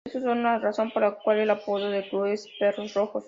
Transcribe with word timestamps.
Ellos 0.05 0.23
son 0.23 0.41
la 0.41 0.57
razón 0.57 0.89
por 0.89 1.03
la 1.03 1.11
cual 1.11 1.37
el 1.37 1.49
apodo 1.51 1.87
del 1.91 2.09
club 2.09 2.25
es 2.25 2.47
"perros 2.59 2.91
rojos". 2.95 3.19